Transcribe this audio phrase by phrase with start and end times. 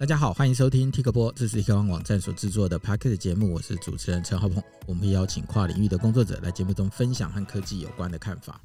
[0.00, 4.62] 大家好，欢迎收听 Tik 播，这是 Tik 网网站所制作的 Pocket 节目，我是主持人陈浩鹏。
[4.86, 8.60] 我们邀请跨领域的工作者来节目中分享和科技有关的看法。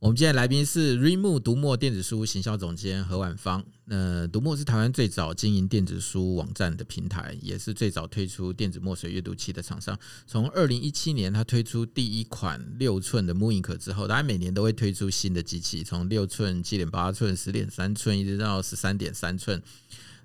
[0.00, 3.64] 我们今天来宾是 rimoo 读墨电子书行销总监何婉芳。
[3.84, 9.96] 那读墨是台湾最早经营电子书网站的平台，也是最早推出电子墨水阅读器的厂商。
[10.26, 19.62] 从二零一七年，他推出第一款六寸的 Moonink 之后，大家每年都会推出新的机器，从六寸、七点八寸、十点三寸，一直到十三点三寸。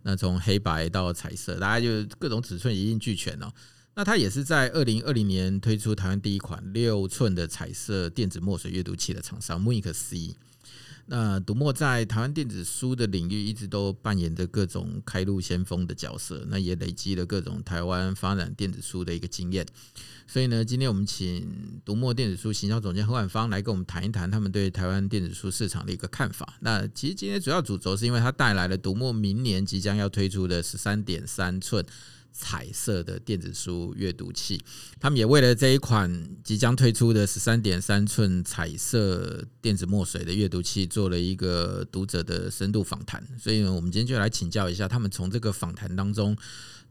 [0.01, 3.53] 那从黑白到彩色，大家就各种尺寸一应俱全哦。
[3.93, 10.35] 那它也是在二零二零年推出台湾第一款六寸的彩色电子墨水阅读器的厂商 Mink C。
[11.07, 19.65] 那读墨在台湾电子书的领域一直都扮演着各种开路先锋的角色，那也累积了各种台湾发展电子书的一个经验。
[20.25, 26.53] 所以呢，今天我们请读墨电子书行销总监何婉芳来跟我们谈一谈他们对台湾电子书市场的一个看法。
[26.61, 31.85] 那其实今天主要主轴是因为它带来了读墨明年即将要推出的十三点三寸。
[32.31, 34.59] 彩色的电子书阅读器，
[34.99, 43.25] 他们也为了这一款即将推出的十三点三寸彩色电子墨水的阅读器做了一个读者的深度访谈。
[43.37, 46.35] 所以呢，我们今天就来请教一下，他们从这个访谈当中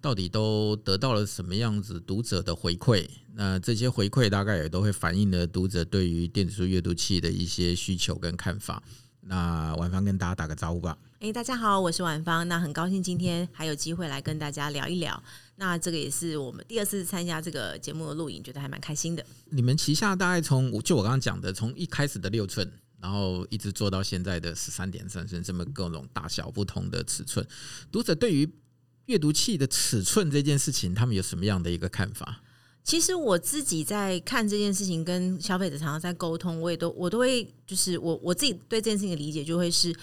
[0.01, 3.07] 到底都得到了什么样子读者的回馈？
[3.35, 8.83] 那这些回馈大概也都会反映了读者对于电子书阅读器的一些需求跟看法。
[9.23, 10.97] 那晚芳跟大家打个招呼吧。
[11.23, 12.49] 哎、欸，大家好，我是婉芳。
[12.49, 15.23] 那很高兴今天还有机会来跟大家聊一聊。
[15.57, 19.23] 那这个也是我们第二次参加这个节目的录影，觉得还蛮开心的。
[19.51, 22.67] 你们旗下大概从就我刚刚讲的，从一开始的六寸，
[23.03, 27.47] 然后一直做到现在的十三点三寸，这么各种大小不同的尺寸，
[27.93, 28.51] 读者对于
[29.05, 32.41] 阅读器的尺寸这件事情，他们有什么样的一个看法？
[32.83, 39.95] 其实我自己在看这件事情，跟消费者常常在沟通，我也都我都会，就是我我自己对这件事情的理解，就会是，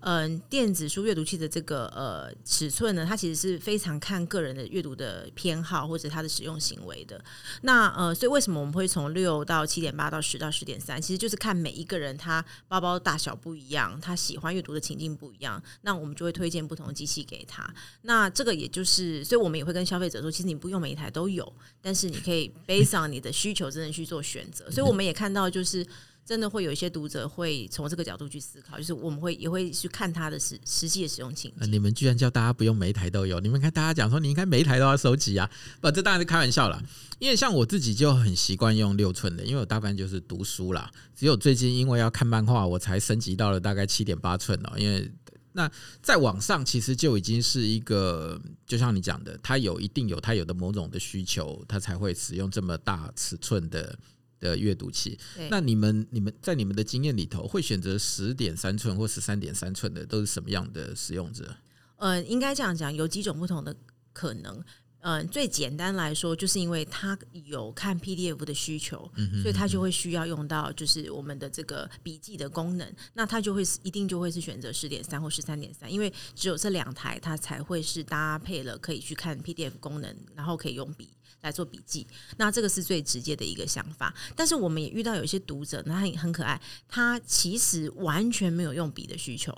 [0.00, 7.22] 嗯，电子书阅读器的这个呃尺寸呢，它其实是非常看个人的阅读的偏好或者它的使用行为的。
[7.62, 17.68] 那呃，所以为什么我们会从六到七点八到十到十点三，其实就是看每一个人他包包大小不一样，他喜欢阅读的情境不一样，那我们就会推荐不同的机器给他。
[18.02, 24.70] 那这个也就是，所以我们也会跟消费者说，其实你不用每一台都有，但是你可以基于你的需求，真的去做选择。
[24.70, 25.86] 所以我们也看到就是。
[26.26, 31.70] 真的会有一些读者会从这个角度去思考，就是我们会也会去看它的实实际的使用情景。
[31.70, 35.48] 你们居然叫大家不用每一台都有，你们看大家讲说你应该每一台都要收集啊？
[35.80, 36.82] 不，这当然是开玩笑啦。
[37.20, 40.90] 因为像我自己就很习惯用六寸的，因为我大部分就是读书啦。
[41.14, 44.72] 只有最近因为要看漫画，我才升级到了大概七点八寸哦。
[44.76, 45.08] 因为
[45.52, 45.70] 那
[46.02, 53.96] 在网上其实就已经是一个，就像你讲的，它有一定有它有的某种的需求，它才会使用这么大尺寸的。
[54.38, 55.18] 的阅读器，
[55.50, 61.56] 那你们你们在你们的经验里头会选择十点三寸或十三点三寸的都是什么样的使用者？
[61.96, 63.74] 呃，应该这样讲，有几种不同的
[64.12, 64.62] 可能。
[65.00, 81.10] 嗯、呃，最简单来说，就是因为他有看 PDF 的需求，嗯、哼哼所以他就会需要用到就是我们的这个笔记的功能，那他就会一定就会是选择十点三或十三点三，因为只有这两台，它才会是搭配了可以去看 PDF 功能，然后可以用笔。
[81.46, 84.12] 来做笔记，那这个是最直接的一个想法。
[84.34, 89.56] 但是我们也遇到有一些读者，他很很可爱，他其实完全没有用笔的需求，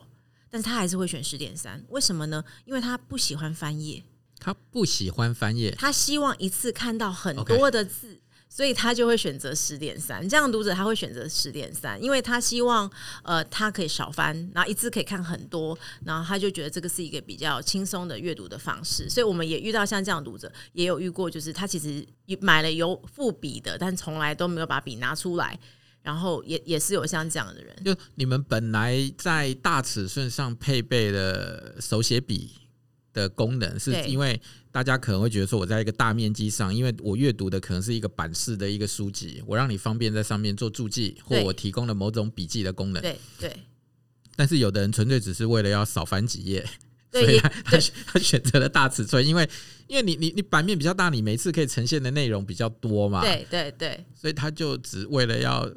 [0.51, 1.83] 但是他还是会选十点三。
[1.89, 2.45] 为什么呢？
[2.67, 4.05] 因为他不喜欢翻页，
[4.39, 8.21] 他不喜欢翻页，他希望一次看到很多的字。
[8.49, 12.91] 所以他就会选择十点三，这样读者他会选择十点三，因为他希望
[13.23, 19.09] 呃他可以少翻，然后一次可以看很多，然后他就觉得这个是一个比较轻松的阅读的方式。
[19.09, 22.05] 所以我们也遇到像这样读者，也有遇过，就是他其实
[22.41, 25.59] 买了有附笔的，但从来都没有把笔拿出来，
[26.03, 27.77] 然后也也是有像这样的人。
[27.85, 32.53] 就你们本来在大尺寸上配备的手写笔
[33.19, 34.41] 的功能，是因为。
[34.71, 43.03] 大家可能会觉得说，我在一个大面积上，因为我阅读的可能是一个版式的一个书籍，我让你方便在上面做注记，或我提供了某种笔记的功能。
[43.03, 43.53] 对对。
[44.37, 46.65] 但是有的人纯粹只是为了要少翻几页，
[47.11, 47.79] 所以他他
[48.13, 49.49] 他选择了大尺寸，因为
[49.89, 53.23] 因为你你你版面比较大，你每次可以呈现的内容比较多嘛。
[53.23, 54.05] 对对对。
[54.15, 55.69] 所以他就只为了要。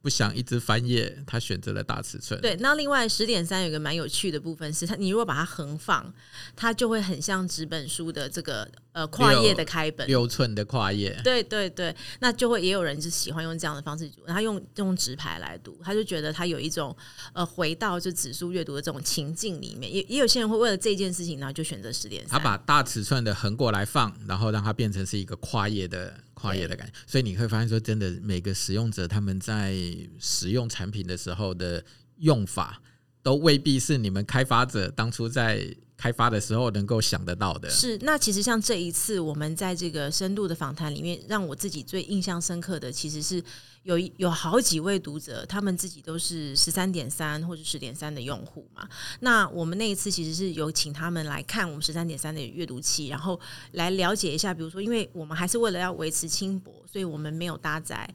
[0.00, 2.40] 不想一直翻页，他选择了大尺寸。
[2.40, 6.12] 对，那另外十点三有个蛮有趣的部分是，它你如果把它横放，
[6.54, 11.20] 它就会很像纸本书的这个呃跨页的开本，六寸的跨页。
[11.24, 16.96] 对对对，那就会也有人是喜欢用这样的方式读，他用用纸牌来读，他就觉得他有一种
[17.32, 19.92] 呃回到就纸书阅读的这种情境里面。
[19.92, 22.30] 也也有些人会为了这件事情呢，就选择十点三。
[22.30, 26.14] 他把大尺寸的横过来放，然后让它变成是一个跨页的。
[26.38, 29.74] 跨越的感觉，所以你会发现说，真的每个使用者他们在
[30.18, 31.84] 使用产品的时候的
[32.18, 32.80] 用法，
[33.22, 37.68] 都未必是你们开发者当初在开发的时候能够想得到的。
[37.68, 43.42] 是，那其实像这一次我们在这个深度的访谈里面，让我自己最印象深刻的，其实是
[43.82, 48.88] 有有好几位读者，他们自己都是十三点三或者十点三的用户嘛。
[49.20, 53.38] 那我们那一次其实是有请他们来看我们十三点三的阅读器，然后
[53.72, 58.08] 来了解一下，比如说，因为我们还是为了要维持轻薄，所以我们没有搭载。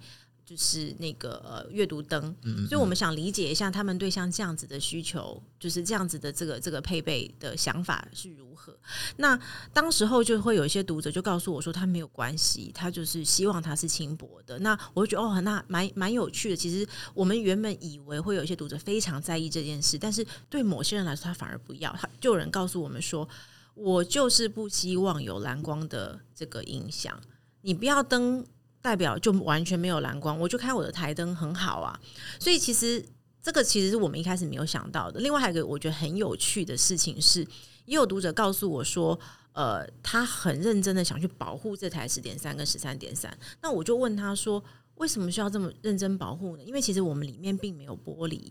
[0.46, 2.36] 就是那个呃阅读灯，
[2.68, 8.78] 所以我们想理解一下他们对像这样子的需求，就是这样子的这个这个配备的想法是如何。
[9.18, 9.40] 那
[9.72, 14.60] 当时候就会有一些读者就告诉我说，他没有关系，他就是希望它是轻薄的。
[14.60, 16.56] 那我就觉得哦，那蛮蛮有趣的。
[16.56, 21.90] 其实我们原本以为会有一些读者非常在意这件事，但是对某些人来说，他反而不要。
[21.94, 23.28] 他就有人告诉我们说，
[23.76, 27.18] 我就是不希望有蓝光的这个影响，
[27.62, 28.46] 你不要灯。
[28.84, 31.98] 代表就完全没有蓝光，我就开我的台灯很好啊。
[32.38, 33.04] 所以其实
[33.42, 35.22] 这个其实是我们一开始没有想到的。
[35.22, 37.40] 另外还有一个我觉得很有趣的事情是，
[37.86, 39.18] 也有读者告诉我说，
[39.54, 43.36] 呃，他很认真的想去保护这台十点三跟十三点三。
[43.62, 44.62] 那我就问他说，
[44.96, 46.64] 为什么需要这么认真保护呢？
[46.64, 48.42] 因为其实我们里面并没有玻璃，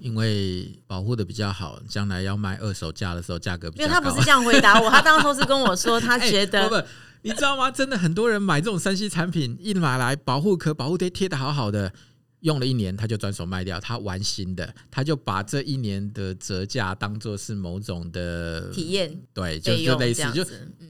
[0.00, 3.88] 因为保护的比较好，将来要卖二手价的时候价格比较高。
[3.88, 6.68] 因为他不是这样回答我，他当时是跟我说，他 觉得。
[6.68, 6.86] 欸
[7.26, 7.72] 你知道吗？
[7.72, 11.92] 真的很多人买这种三 C 产品，一买来保护壳、保护贴贴的好好的，
[12.40, 20.44] 用了一年他就转手卖掉，他玩新的，他就把这一年的折价当做是某种的体验，对，就就类似，就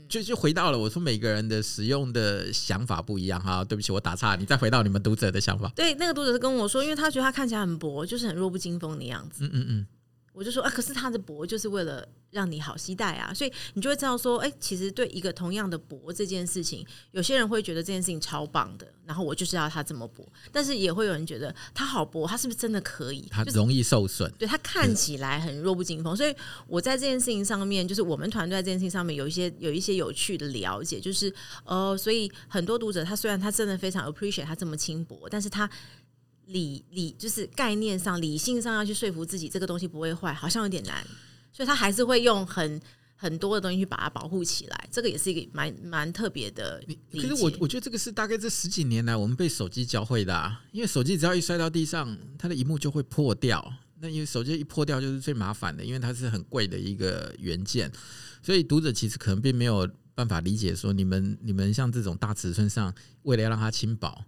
[0.06, 3.65] 就就回到了我说每个人的使用的想法不一样哈。
[3.65, 5.73] 对不起，我打岔，你再回到你们读者的想法。
[5.75, 9.43] 对，那个读者是跟我说，因为他觉得他看起来很薄，就是很弱不禁风的样子。
[9.44, 9.87] 嗯嗯嗯。
[10.37, 23.27] 我就说啊，可是他的薄就是为了让你好期待啊，所以你就会知道说，哎、欸，其实对一个同样的薄这件事情，有些人会觉得这件事情超棒的，然后我就是要他这么薄，但是也会有人觉得他好薄，他是不是真的可以？
[23.31, 26.37] 他容易受损，对，他看起来很弱不禁风，所以
[26.67, 31.32] 我在这件事情上面，就是我们团队在这件事情上面有一些有一些有趣的了解，就是
[31.65, 35.71] 呃，所以很多读者他虽然他真的非常 appreciate 他这么轻薄，但是他。
[36.46, 41.04] 理理就是概念上、理性上要去说服自己这个东西不会坏，好像有点难，
[41.52, 42.81] 所以他还是会用很
[43.16, 44.88] 很多的东西去把它保护起来。
[44.90, 46.82] 这个也是一个蛮蛮特别的。
[47.12, 53.72] 可是我我觉得这个是大概这十几年来我们被手机教会的啊，因为手机只要一摔到地上，它的荧幕就会破掉。
[53.98, 57.90] 那因为手机一破掉就是最麻烦的，因为它是很贵的一个元件，
[58.43, 64.25] 所以读者其实可能并没有办法理解说，你们你们像这种大尺寸上，为了要让它轻薄。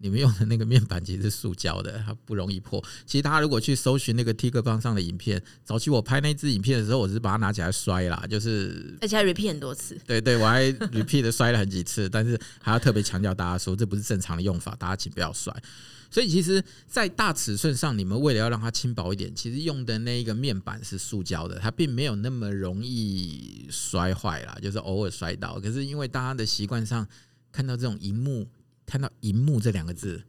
[0.00, 2.82] 你们用的那个面板其实是塑胶的，它不容易破。
[3.04, 10.00] 其实大家如果去搜寻那个棒上的影片，早期我拍那支影片的时候，我是把它拿起来摔啦，就是而且还 repeat 很多次。
[10.06, 15.52] 对对，我还 repeat 的摔了很几次，但是还要特别强调大家说，这不是正常的用法，大家请不要摔。
[16.10, 25.58] 所以其实，在大尺寸上，你们为了要让它轻薄一点，其实用的那一个面板是塑胶的，它并没有那么容易摔坏啦，就是偶尔摔倒。
[25.60, 27.06] 可是因为大家的习惯上
[27.50, 28.48] 看到这种荧幕。
[28.88, 30.24] 看到“荧幕”这两个字。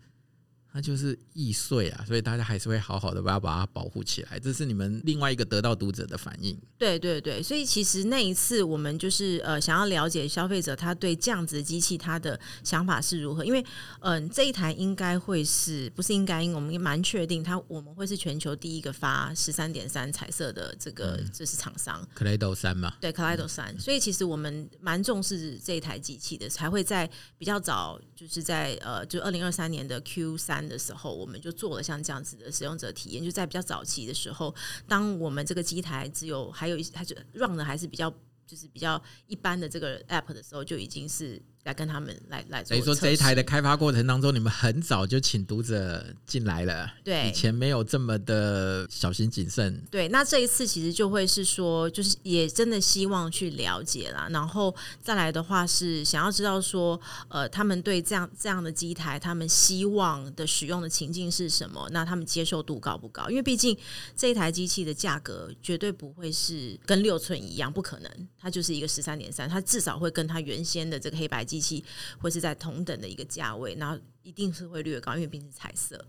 [0.71, 4.39] 它就是易碎啊，所以大家还是会好好的把它把它保护起来。
[4.39, 6.55] 这是你们另外一个得到读者的反应。
[6.77, 13.59] 对对对，所以其实那一次我们就是呃想要了解消费者他对这样子的机器他的想法是如何，因为
[14.01, 16.39] 嗯、呃、这一台应该会是不是应该？
[16.53, 22.07] 我们也蛮确定它我们会是全球第一个发十三点三彩色的这个、嗯、这是厂商。
[22.15, 22.93] Kaleido 三嘛？
[23.01, 23.77] 对，Kaleido 三。
[23.79, 30.58] 所以其实我们蛮重视这一台机器的，才会在比较早就是在呃就二零二三年的 Q 三。
[30.67, 34.53] 的时候，我们就做了像这样子的使用者体验，就在比较早期的时候，
[34.87, 38.09] 当我们这个机台只有还有一它就 run 的还是比较
[38.45, 41.41] 就是比较一般的这个 app 的时候，就已经是。
[41.65, 49.83] 来跟他们来来，所以说这一台的开发过程当中，你们很早就请读者进来了，对，以前没有这么的小心谨慎。
[49.91, 61.87] 对，那这一次其实就会是说，就是也真的希望去了解啦，然后再来的话是想要知道说，呃，他们对这样这样的机台，他们希望的使用的情境是什么？
[61.91, 63.29] 那他们接受度高不高？
[63.29, 63.77] 因为毕竟
[64.15, 71.48] 这一台机器的价格绝对不会是跟六寸一样，不可能，它就是一个十三点三，它至少会跟它原先的这个黑白。
[71.49, 71.83] 机器
[72.19, 76.05] 会是在同等的一个价位，然后一定是会略高，因为毕竟是彩色。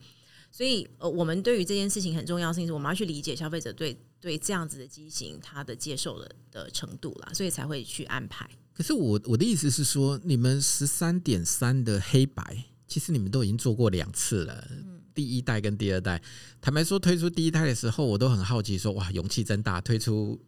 [0.52, 8.50] 所以，呃，我们对于这件事情很重要性是，我们要去理解消费者对对这样子的机型它的接受的的程度啦，所以才会去安排。
[8.72, 16.20] 可是我我的意思是说，你们十三点三的黑白，其实你们都已经做过两次了，嗯，第一代跟第二代。
[16.60, 20.40] 坦白说，推出第一代的时候，我都很好奇说，说哇，勇气真大，推出。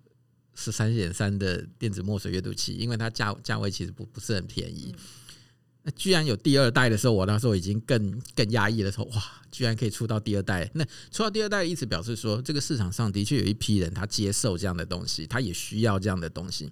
[0.54, 4.94] 十三点三的电子墨水阅读器，因为它价价位其实不不是很便宜。
[5.84, 10.70] 那居然有第二代的时候，我那时候已经更更压抑的时候，哇，居然可以出到第二代。
[10.74, 16.70] 那出到第二代，意思表示说，这个市场上的确有一批人他接受这样的东西，他也需要这样的东西。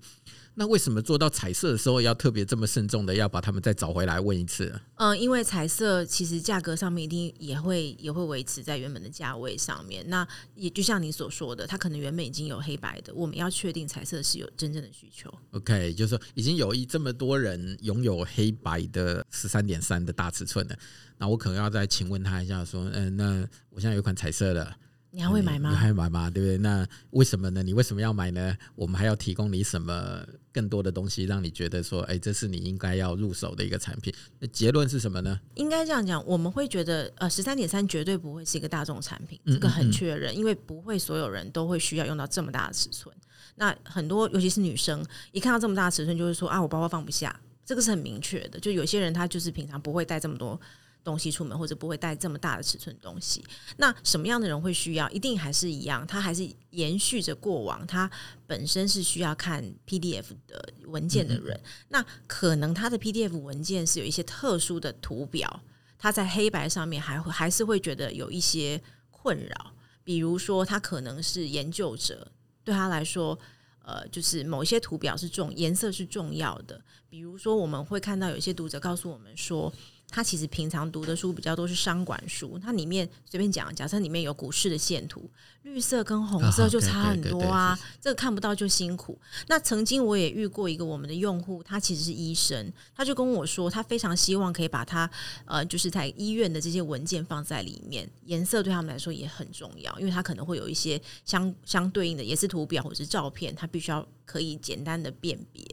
[0.61, 4.79] 那为什么做到彩色的时候要特别这么慎重的要把他们再找回来问一次？
[4.97, 10.07] 嗯，因为彩色其实价格上面一定也会也会维持在原本的价位上面。
[10.11, 15.33] 那也就像你所说的，它可能原本已经有黑白的，我们要确定彩色是有真正的需求。
[15.53, 20.79] OK，就是说已经有一这么多人拥有黑白的十三点三的大尺寸的，
[21.17, 24.77] 那我可能要再请问他一下，说，嗯，那我现在有款彩色的。
[25.13, 25.71] 你还会买吗？
[25.71, 26.31] 你还会买吗？
[26.31, 26.57] 对不对？
[26.59, 27.63] 那为什么呢？
[27.63, 28.57] 你为什么要买呢？
[28.77, 34.15] 我们还要提供你什么更多的东西，让你觉得说，哎，这是你应该要入手的一个产品。
[34.39, 35.41] 那结论是什么呢？
[35.57, 43.15] 应该这样讲，我们会觉得，呃，十三点三绝对不会是一个大众产品，这个很确认，因为不会所有人都会需要用到这么大的尺寸。
[43.57, 48.61] 那很多，尤其是女生，一看到这么大的尺寸，就会说啊，我包包放不下，这个是很明确的。
[48.61, 50.59] 就有些人他就是平常不会带这么多。
[51.03, 53.45] 东西出门或者不会带这么大的尺寸东西，
[53.79, 55.09] 那什么样的人会需要？
[55.11, 58.11] 一定还是一样，他还是延续着过往，他
[58.47, 61.59] 本身是需要看 PDF 的文件的人。
[61.89, 65.63] 那可能他的 PDF 文件是有一些特殊的图表，
[65.99, 68.81] 他在黑白上面还会还是会觉得有一些
[69.11, 69.73] 困扰。
[70.05, 72.31] 比如说，他可能是研究者，
[72.63, 73.39] 对他来说，
[73.83, 76.81] 呃，就是某一些图表是重颜色是重要的。
[77.09, 79.73] 比如说，我们会看到有些读者告诉我们说。
[80.11, 85.31] 他其实平常读的书比较多是商管书，它里面随便讲，假设里面有股市的线图，
[85.63, 89.17] 绿色跟红色就差很多啊，这个看不到就辛苦。
[89.47, 95.09] 那曾经我也遇过一个我们的用户，他其实是医生，他就跟我说，他非常希望可以把他
[95.45, 105.65] 呃，就是在医院的这些文件放在里面，颜色对他们来说也很重要，因为他可能会有一些相相对应的也是图表或者是照片，他必须要可以简单的辨别。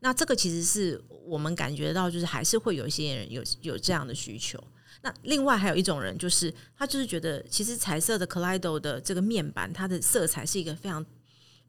[0.00, 4.62] 那这个其实是我们感觉到，就是还是会有一些人有有这样的需求。
[5.02, 11.04] 那另外还有一种人，就是他就是觉得，其实彩色的 Kaleido 的这个面板，它的色彩是一个非常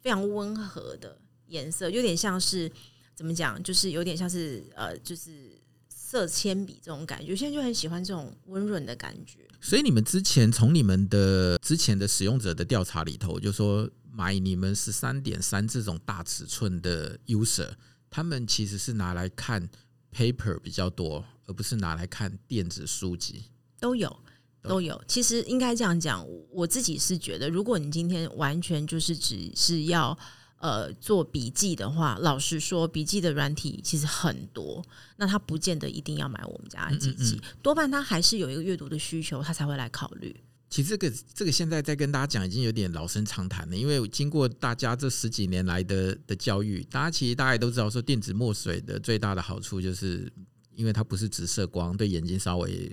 [0.01, 2.71] 非常温和的颜色，有点像是
[3.15, 5.59] 怎么讲，就是有点像是呃，就是
[5.89, 7.27] 色铅笔这种感觉。
[7.27, 9.39] 有些人就很喜欢这种温润的感觉。
[9.59, 17.71] 所以你们之前从你们的之前的使用者的调查里头，就说买你们十三点三这种大尺寸的 user。
[18.17, 19.69] 他们其实是拿来看
[20.11, 23.43] paper 比较多，而不是拿来看电子书籍。
[23.79, 24.19] 都有，
[24.63, 24.99] 都有。
[25.07, 30.17] 其实应该这样讲，我自己是觉得，如果你今天完全就是只是要
[30.57, 34.83] 呃做笔记的话，老实说，笔记的软体其实很多，
[35.17, 40.35] 那他不见得一定要买我们家的机器，嗯嗯嗯，多半他还是有一个阅读的需求，他才会来考虑。
[40.69, 50.31] 其实这个这个现在在跟大家讲已经有点老生常谈了，因为经过大家这十几年来的的教育，大家其实大家也都知道说电子墨水的最大的好处就是，
[50.75, 52.91] 因为它不是直射光，对眼睛稍微。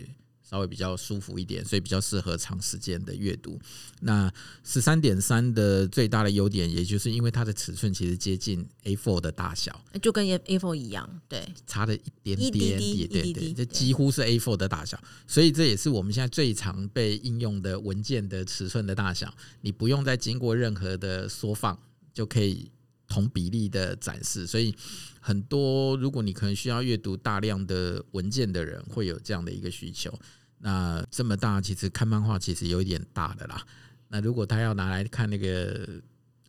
[0.49, 3.59] 稍微比较舒服一点，所以比较适合长时间的阅读。
[4.01, 4.33] 那
[4.63, 19.35] 十三点三的最大的优点，也就是因为它的尺寸其实接近 A4 的大小，就跟 A4 一样，对，差了一点点，对对，这几乎是 A4 的大小，所以这也是我们现在最常被应用的文件的尺寸的大小。
[19.63, 21.79] 你不用再经过任何的缩放，
[22.13, 22.71] 就可以
[23.09, 24.47] 同比例的展示。
[24.47, 24.75] 所以
[25.21, 30.13] 很多如果你可能需要阅读大量的文件的人，会有这样的一个需求。
[30.59, 33.63] 那这么大，其实看漫画其实有一点大的啦。
[34.09, 35.87] 那如果他要拿来看那个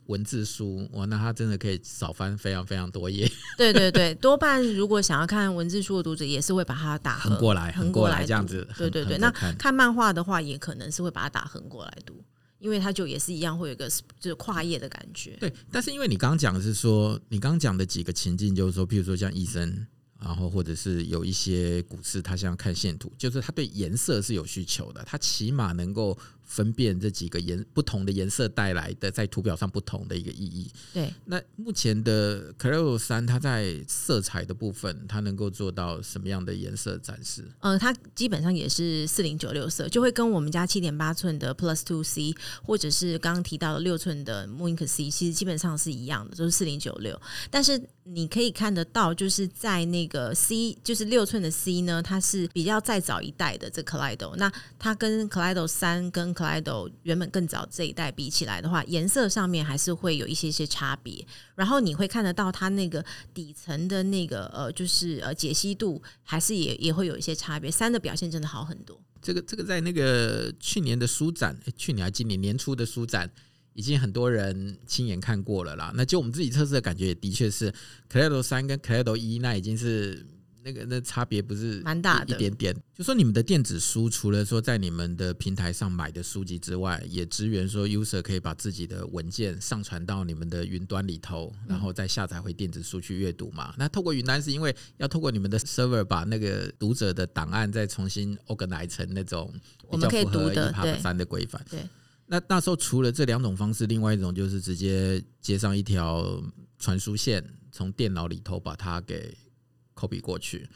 [0.06, 3.30] 文字书，哇，那他真的可以少翻非常非常多页。
[3.58, 8.68] 对对对，多半如果想要看文字书的读者，也是会把它打横过来，横过来这样子。
[8.78, 12.24] 对对对，那看漫画的话，也可能是会把它打横过来读，
[12.66, 13.88] 因为它就也是一样，会有个
[14.20, 15.38] 就是跨业的感觉。
[15.40, 19.86] 对，但是因为你刚刚讲的是说，你刚刚讲的几个情境，就是说，譬如说像医生。
[20.18, 26.18] 然后，或者是有一些股市，他想要看线图，就是他对颜色是有需求的，他起码能够。
[26.46, 30.72] 分辨这几个颜不同的颜色带来的在图表上不同的一个意义。
[30.94, 37.42] 对，那目前的 Kaleido 3，它在色彩的部分，它能够做到什么样的颜色展示？
[37.62, 42.34] 嗯、呃，它基本上也是四零九六色，就会跟我们家七点八寸的 Plus Two C，
[42.64, 47.20] 或者是刚刚提到的六寸的 mooInk C，其实基本上是一样的，都是四零九六。
[47.50, 61.26] 但是你可以看得到，就是在那个 C，就是六寸的 C 呢，它是比较再早一代的这 Kaleido，那它跟 Kaleido 3跟 Kaleido 原本更早这一代比起来的话，颜色上面还是会有一些些差别。
[61.56, 67.72] 然后你会看得到它那个底层的那个呃，就是呃解析度还是也也会有一些差别。
[67.72, 69.00] 三的表现真的好很多。
[69.22, 73.32] 这个这个在那个去年的书展，去年还今年年初的书展，
[73.74, 75.92] 已经很多人亲眼看过了啦。
[75.96, 77.74] 那就我们自己测试的感觉，也的确是
[78.12, 80.26] Kaleido 3跟 Kaleido 1，那已经是。
[80.66, 82.76] 那个那差别不是蛮大的，一点点。
[82.96, 93.76] 就说你们的电子书，除了说在你们的平台上买的书籍之外，也支援说 user 可以把自己的文件上传到你们的云端里头，然后再下载回电子书去阅读嘛。
[93.78, 99.54] 那透过云端是因为要透过你们的 server 把那个读者的档案再重新 organize 成那种
[99.92, 101.64] 比较符合 EPUB 三的规范。
[101.70, 101.80] 对。
[102.26, 106.42] 那那时候除了这两种方式，另外一种就是直接接上一条
[106.80, 109.32] 传输线，从电脑里头把它给
[109.96, 110.68] copy 过去。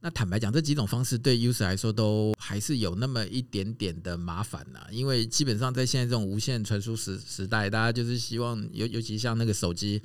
[0.00, 4.86] 那坦白讲，这几种方式对 user 来说都还是有那么一点点的麻烦呐。
[4.92, 10.00] 因为基本上在现在这种无线传输时时代，大家就是希望尤尤其像那个手机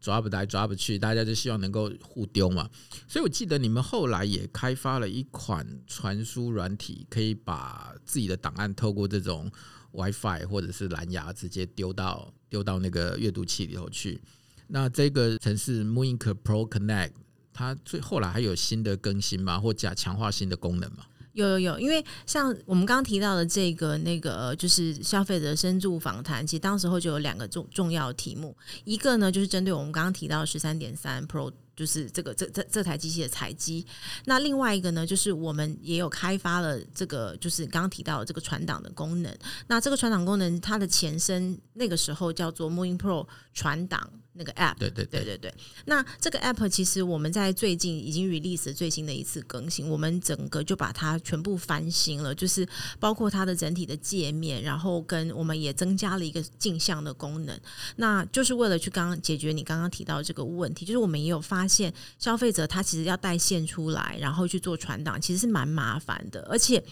[0.00, 2.68] 抓不来抓不去，大家就希望能够互丢嘛。
[3.06, 9.50] 所以我记得你们后来也开发了一款传输软体，可以把自己的档案透过这种。
[9.92, 14.20] WiFi 或者是蓝牙直接丢到丢到那个阅读器里头去。
[14.66, 17.12] 那这个程式 mooInk Pro Connect，
[17.56, 19.58] 它最后来还有新的更新吗？
[19.58, 21.06] 或加强化新的功能吗？
[21.32, 31.50] 有有有，因为像我们刚刚提到的这个那个就是消费者深度访谈，其实当时候就有两个重重要的题目，一个呢就是针对我们刚刚提到十三点三 Pro。
[31.76, 33.86] 就是这个这这这台机器的采集，
[34.24, 39.30] 那另外一个呢，就是我们也有开发了这个，就是刚刚提到的这个传档的功能。
[39.66, 44.10] 那这个传档功能，它的前身那个时候叫做 Moon Pro 传档。
[44.36, 45.54] 那个 app，对对对，对对对。
[45.86, 52.66] 那这个 app 其实我们在最近已经 release 最新的一次更新，我们整个就把它全部翻新了，就是
[53.00, 57.58] 包括它的整体的界面，然后跟我们也增加了一个镜像的功能，
[57.96, 66.82] 那就是为了去刚刚解决你刚刚提到这个问题，就是我们也有发现消费者他其实要带线出来，然后去做传档，其实是蛮麻烦的，而且。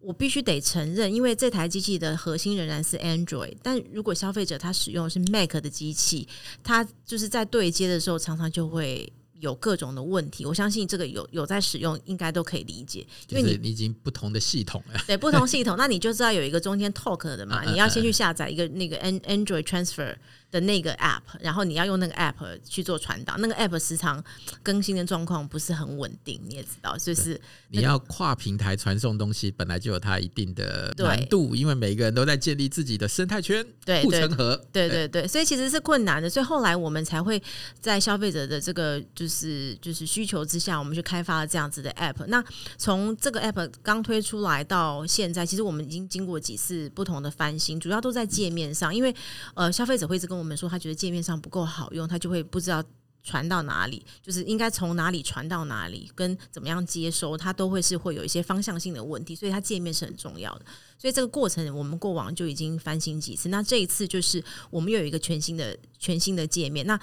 [0.00, 6.28] 我必须得承认，因为这台机器的核心仍然是 Android，但如果消费者他使用的是 Mac 的机器，
[6.62, 10.46] 他就是在对接的时候，常常就会有各种的问题。
[10.46, 20.14] 我相信这个有有在使用，应该都可以理解，因为你你已经不同的系统了，对不同系统，那你就知道有一个中间 Talk 的嘛， 你要先去下载一个那个 Android Transfer。
[20.50, 24.22] 的那个 app，然后你要用那个 app 去做传导，那个 app 时常
[24.62, 37.42] 更新的状况不是很稳定，你也知道，就是你要跨平台传送东西，本来就有它一定的难度，因为每个人都在建立自己的生态圈、对护城河，对对对，所以其实是困难的，所以后来我们才会
[37.80, 42.24] 在消费者的这个就是就是需求之下，我们去开发了这样子的 app。
[42.28, 42.42] 那
[42.78, 49.14] 从这个 app 刚推出来到现在，其实我们已经经过几次不同的翻新，主要都在界面上，因为
[49.54, 52.82] 呃消费者会一直跟我们说他觉得界面上不够好用，他就会不知道
[53.22, 60.64] 传到哪里，就是应该从哪里传到哪里，跟怎么样接收，他都会是会有一些方向性的问题，所以它界面是很重要的。
[60.96, 66.98] 所以这个过程我们过往就已经翻新几次，那这一次就是我们又有一个全新的全新的界面，那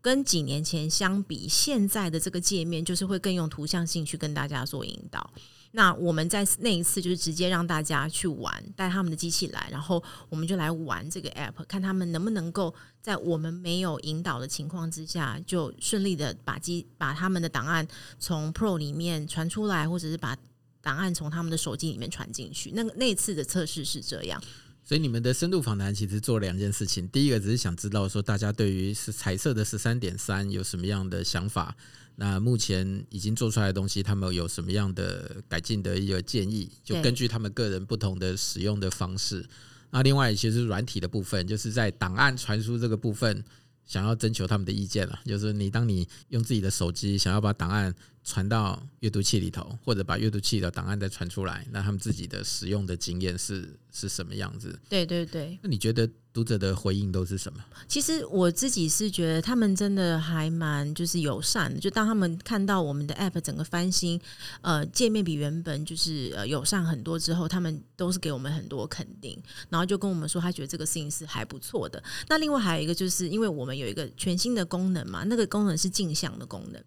[0.00, 5.30] 跟几年前相比，现在的这个界面就是会更用图像性去跟大家做引导。
[5.72, 17.86] 那我们在那一次就是直接让大家去玩，带他们的机器来，然后我们就来玩这个 app，看他们能不能够在我们没有引导的情况之下，就顺利的把机把他们的档案
[18.18, 20.36] 从 Pro 里面传出来，或者是把
[20.80, 22.70] 档案从他们的手机里面传进去。
[22.74, 24.42] 那个那次的测试是这样。
[24.88, 31.76] 所以你们的深度访谈其实做两件事情，第一个只是想知道说大家对于是彩色的十三点三有什么样的想法。
[32.16, 36.72] 那目前已经做出来的东西，他们有什么样的改进的一个建议？
[36.82, 39.46] 就根据他们个人不同的使用的方式。
[39.90, 43.44] 那另外，其实软体的部分，就是在档案传输这个部分，
[43.84, 45.20] 想要征求他们的意见了。
[45.26, 47.94] 就是你当你用自己的手机想要把档案
[48.28, 54.78] 传到阅读器里头，或者把阅读器的档案再传出来，那他们自己的使用的经验是是什么样子？
[54.90, 55.58] 对对对。
[55.62, 56.06] 那你觉得？
[56.30, 57.58] 读者的回应都是什么？
[57.88, 61.80] 其实我自己是觉得他们真的还蛮就是友善的。
[61.80, 64.20] 就当他们看到我们的 App 整个翻新，
[64.60, 69.36] 呃，界面比原本就是呃友善很多之后，他们都是给我们很多肯定，
[69.68, 72.00] 然后就跟我们说他觉得这个事情是还不错的。
[72.28, 76.80] 那另外还有一个就是因为我们有一个全新的功能嘛，那个功能是镜像的功能。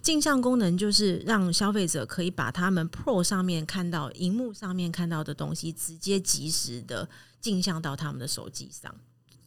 [0.00, 7.08] 镜像功能就是让消费者可以把他们 Pro 上面看到、荧幕上面看到的东西，直接及时的。
[7.42, 8.94] 镜像到他们的手机上，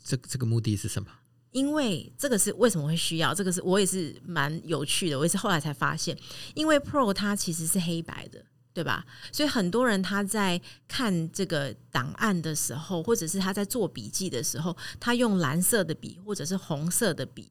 [0.04, 1.08] 这这个目的是什么？
[1.52, 3.34] 因为这个是为什么会需要？
[3.34, 6.14] 这个是我也是蛮有趣的，我也是后来才发现，
[6.56, 8.44] 因为 Pro 它其实是黑白的，
[8.74, 9.06] 对吧？
[9.32, 17.50] 所以很多人他在看这个档案的时候，或者是他在做笔记的时候，他用蓝色的笔或者是红色的笔，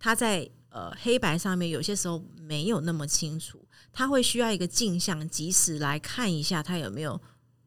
[0.00, 7.20] 他在呃黑白上面有些时候没有那么清楚，他会需要一个镜像，及时来看一下他有没有。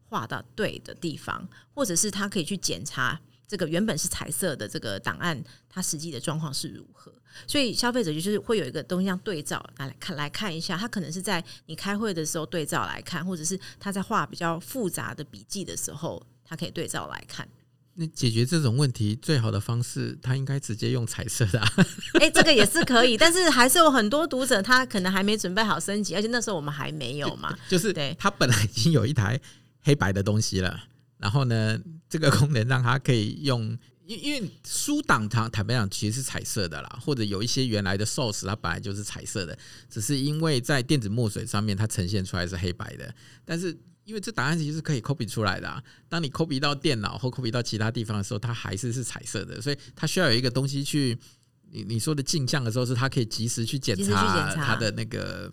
[0.06, 7.12] 画到对的地方，或者是他可以去检查这个原本是彩色的这个档案，它实际的状况是如何。
[7.48, 17.50] 所以消费者就是会有一个东西像对照来看来看一下，他可能是在你开会的时候对照来看，或者是他在画比较复杂的笔记的时候，他可以对照来看。
[17.96, 21.74] 那解决这种问题最好的方式，他应该直接用彩色的啊。
[22.20, 27.56] 哎、欸，这个也是可以，但是还是有很多读者他可能还没准备好升级，而且那时候我们还没有嘛。
[27.70, 29.40] 就是对，他本来已经有一台
[29.82, 30.84] 黑白的东西了，
[31.18, 31.80] 然后呢，
[32.10, 33.78] 这个功能让他可以用。
[34.06, 39.58] 因因为书档它坦白讲其实是彩色的啦，或者有一些原来的 source 它本来就是彩色的，
[39.90, 43.16] 只是因为在电子墨水上面它呈现出来是黑白的。
[43.46, 43.74] 但是
[44.06, 51.18] 因为这答案其实是可以 copy 出来的啊，当你 copy 到电脑或 copy 到其他地方的时候，它还是是彩色的，所以它需要有一个东西去
[51.72, 55.52] 你你说的镜像的时候，是它可以及时去检查它的那个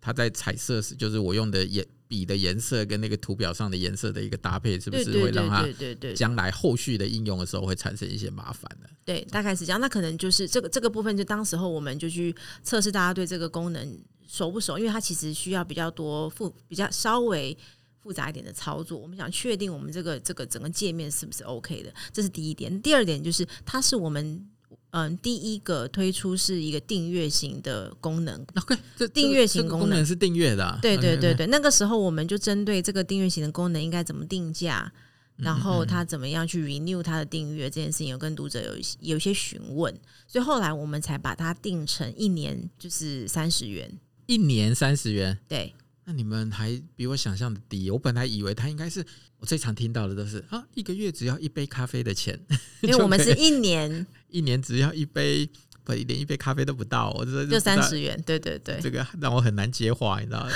[0.00, 1.86] 它在彩色是就是我用的颜。
[2.08, 5.66] 笔的颜色跟那个图表上的颜色的一个搭配，是不是会让它
[6.14, 8.88] 将来后续的应用的时候会产生一些麻烦呢？
[9.04, 9.80] 对，大概是这样。
[9.80, 12.32] 那可能就是这个这个部分，就当时候我们就去
[12.62, 17.58] 测试大家对这个功能熟不熟，因为它其实需要比较多复比较稍微
[18.06, 18.96] 复杂一点的操作。
[18.96, 22.80] 我们想确定我们这个这个整个界面是不是 OK 的，这是第一点。
[22.80, 24.48] 第二点就是它是我们。
[24.90, 28.40] 嗯，第一个推出是一个订阅型的功能。
[28.56, 30.78] OK，这订阅型功能，是订阅的啊。
[30.80, 34.90] 对对对对，那个时候我们就针对这个订阅型的功能应该怎么定价，
[35.36, 39.92] 然后他怎么样去 renew 他的订阅这件事情，有跟读者有有一些询问，
[40.26, 45.38] 所以后来我们才把它定成一年就是三十元，一年三十元。
[45.46, 45.74] 对，
[46.06, 49.04] 那你们还比我想象的低，我本来以为他应该是。
[49.38, 52.40] 我最常听到的都是啊，一个月只要一杯咖啡的钱，
[52.80, 55.46] 因为我们是一年，一年只要一杯，
[55.84, 60.50] 不连一杯咖啡都不到，我这就三十元，对对对，这个让我很难接话，你知道吗？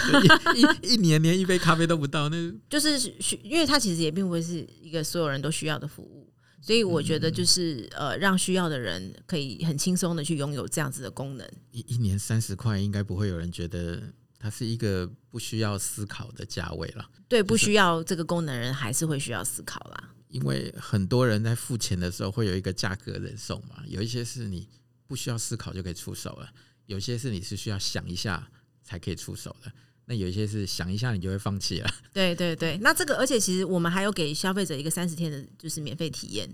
[0.54, 2.36] 一一一年连一杯咖啡都不到，那
[2.70, 2.98] 就是
[3.42, 6.32] 因为它其实也并不会是一个所有人都需要的服务，
[6.62, 11.46] 所以我觉得就是呃，让需要的人可以很轻松的去拥有这样子的功能。
[11.70, 14.02] 一一年三十块，应该不会有人觉得。
[14.40, 17.08] 它是一个不需要思考的价位了。
[17.28, 20.10] 对，不需要这个功能人还是会需要思考啦。
[20.28, 24.66] 因为很多人在付钱的时候会有一个价格人送嘛，有一些是你
[25.06, 26.48] 不需要思考就可以出手了，
[26.86, 28.48] 有些是你是需要想一下
[28.82, 29.70] 才可以出手的，
[30.06, 31.90] 那有一些是想一下你就会放弃了。
[32.14, 36.48] 对对对，那这个而且其实我们还有给消费者一个三十天的就是免费体验。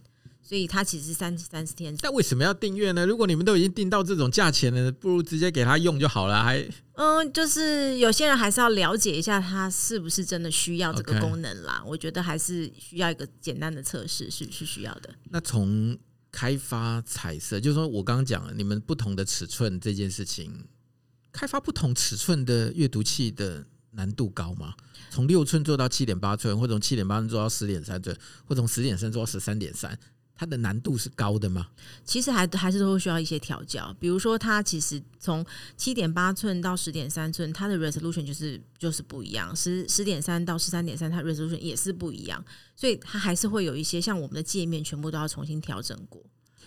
[0.46, 3.04] 所以它其实三三十天，但为什么要订阅呢？
[3.04, 6.40] 如果你们都已经订到这种价钱了，不如直接给他用就好了。
[6.40, 11.82] 还嗯，就是有些人还是要了解一下他是不是真的需要这个功能啦。
[11.85, 15.12] 我觉得还是需要一个简单的测试，是是需要的。
[15.30, 15.98] 那从
[16.30, 20.64] 开发彩色，就是说我刚刚讲了，你们不同的尺寸这件事情，
[21.32, 24.74] 开发不同尺寸的阅读器的难度高吗？
[25.11, 29.98] 从六寸做到七点八寸，或者从七点八寸做到十点三寸，或从十点三做到十三点三。
[30.37, 31.66] 它的难度是高的吗？
[32.05, 35.44] 其实还还是都需要一些调教，比如说它其实从
[35.77, 42.44] 七点八寸到十点三寸，它的 resolution 就是就是不一样，十十点三到十三点三，它 resolution 也是不一样，
[42.75, 46.22] 所以它还是会有一些像我们的界面全部都要重新调整过。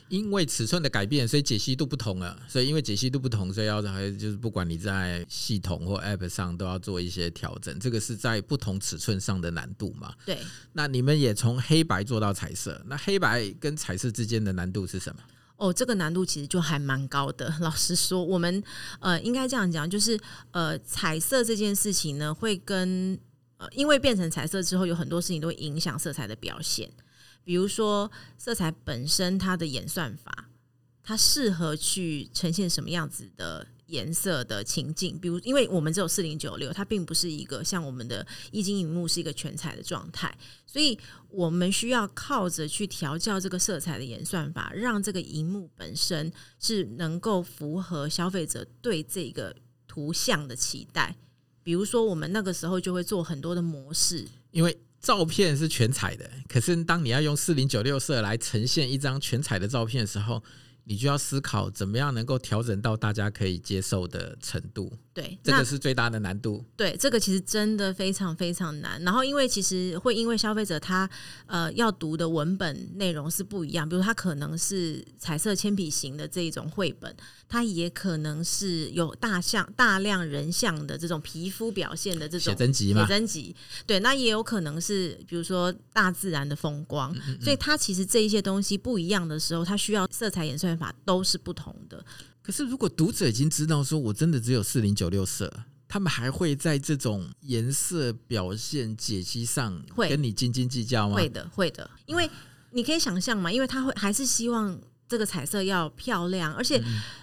[0.10, 2.38] 因为尺寸的改变，所以解析度不同了。
[2.48, 7.80] 所以因为解析度不同，所以要还就是不管你在系统或 App 上都要做一些调整。
[7.80, 10.13] 这个是在不同尺寸上的难度嘛？
[10.26, 10.38] 对。
[10.74, 15.22] 那你们也从黑白做到彩色，那黑白跟彩色之间的难度是什么？
[15.58, 17.54] 哦，这个难度其实就还蛮高的。
[17.60, 18.63] 老实说，我们
[19.02, 20.19] 呃应该这样讲，就是
[20.52, 23.19] 呃彩色这件事情呢，会跟
[23.58, 26.89] 呃因为变成彩色之后，有很多事情都会影响色彩的表现。
[27.43, 30.49] 比如说，色彩本身它的演算法，
[31.02, 35.17] 它适合去呈现什么样子的颜色的情境？
[35.17, 40.99] 比如，因为我们只有四零九六，它并不是一个像我们的液晶荧幕是一个全彩的状态，所以
[41.30, 49.56] 我们需要靠着去调教这个色彩的演算法，让这个荧幕本身是能够符合消费者对这个
[49.88, 51.15] 图像的期待。
[51.63, 54.78] 比如说，我们那个时候就会做很多的模式，因为。
[55.02, 60.44] 照片是全彩的，可是当你要用四零九六色来呈现一张全彩的照片的时候，
[60.84, 64.92] 你就要思考怎么样能够调整到大家可以接受的程度。
[65.14, 66.66] 对，这个是最大的难度。
[66.76, 69.02] 对，这个其实真的非常非常难。
[69.04, 71.08] 然后，因为其实会因为消费者他
[71.46, 77.16] 呃要读的文本内容是不一样，比如他可能是彩色铅笔型的这一种绘本，
[77.52, 83.02] 它也可能是有大象大量人像的这种皮肤表现的这种写真集嘛？
[83.02, 83.56] 写真集。
[83.88, 87.12] 对，那也有可能是比如说大自然的风光。
[87.16, 87.42] 嗯嗯嗯。
[87.42, 92.06] 所以它其实这一些东西不一样的时候，它需要色彩演算法都是不同的。
[92.44, 95.52] 可是，如果读者已经知道说我真的只有四零九六色，
[95.88, 101.16] 他们还会在这种颜色表现解析上会跟你斤斤计较吗？
[101.16, 101.90] 会的，会的。
[102.06, 102.30] 因为
[102.70, 104.80] 你可以想象嘛，因为他会还是希望。
[105.10, 106.80] 这个彩色要漂亮，而且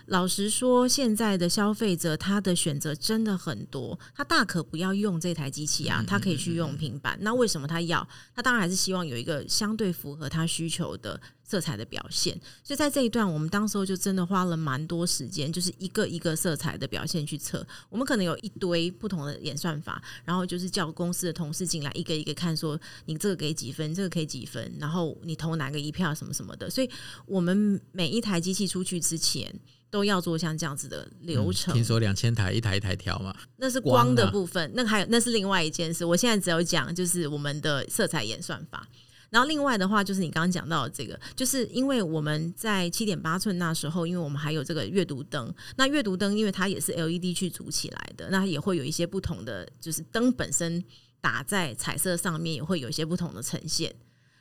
[0.07, 7.19] 老实说，现在的消费者他的选择真的很多，他大可不要用这台机器啊，他可以去用平板。
[7.21, 8.07] 那为什么他要？
[8.35, 11.21] 他当然还是希望有一个相对符合他需求的。
[11.49, 17.65] 色彩的表现，所以在这一段，我们当时候就真的花了蛮多时间，就是一个一个色彩的表现去测。
[17.89, 26.69] 我们可能有一堆不同的演算法，然后就是叫公司的同事进来一个一个看，说你这个给几分，这个给几分，然后你投哪个一票什么什么的。
[26.69, 26.91] 所以
[27.27, 29.55] 我们每一台机器出去之前，
[29.91, 31.73] 都要做像这样子的流程。
[31.73, 33.35] 嗯、听说两千台一台一台调嘛？
[33.57, 36.05] 那是光的部分，那还有那是另外一件事。
[36.05, 38.87] 我现在只有讲就是我们的色彩演算法。
[39.29, 50.83] 然后另外的话，就是你刚刚讲到的这个，就是因为我们在七点八寸那时候，因为我们还有这个阅读灯，那阅读灯因为它也是 LED 去组起来的，那也会有一些不同的，就是灯本身
[51.21, 53.93] 打在彩色上面也会有一些不同的呈现，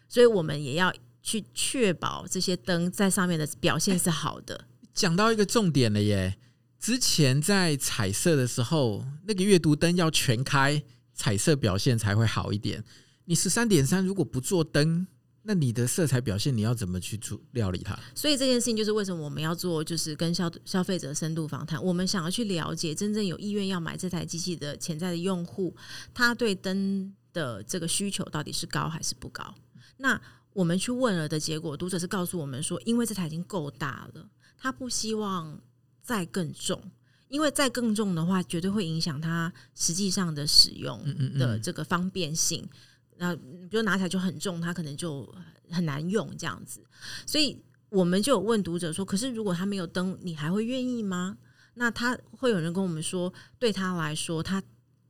[0.08, 4.66] 所以我们也要去确保这些灯在上面的表现是好的。
[4.96, 6.38] 讲到一个重点了耶，
[6.80, 10.82] 之前在彩色的时候，那个阅读灯要全开，
[11.14, 12.82] 彩色表现才会好一点。
[13.26, 15.06] 你十三点三如果不做灯，
[15.42, 18.00] 那你的色彩表现你要怎么去做料理它？
[18.16, 21.84] 所以这件事情就是为什么我们要做，就是跟消消费者深度访谈。
[21.84, 25.76] 我们想要去了解真正有意愿要买这台机器的潜在的用户，
[26.14, 29.54] 他对灯的这个需求到底是高还是不高？
[29.98, 30.20] 那
[30.54, 34.26] 我们去问了的结果，读者是告诉我们说，因为这台已经够大了，
[34.58, 35.60] 他不希望
[36.02, 36.82] 再更重，
[37.28, 41.04] 因为再更重的话，绝对会影响他实际上的使用
[41.38, 42.62] 的这个方便性。
[42.62, 42.80] 嗯嗯嗯
[43.18, 45.34] 那比如拿起来就很重，他可能就
[45.72, 46.84] 很难用这样子，
[47.26, 51.38] 所以我们就有问读者说：“可是如果他没有灯，你还会愿意吗？”
[51.76, 54.62] 那他会有人跟我们说，对他来说，他